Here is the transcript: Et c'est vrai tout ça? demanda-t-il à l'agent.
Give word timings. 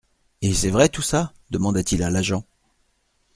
Et 0.41 0.51
c'est 0.55 0.71
vrai 0.71 0.89
tout 0.89 1.03
ça? 1.03 1.31
demanda-t-il 1.51 2.01
à 2.01 2.09
l'agent. 2.09 2.43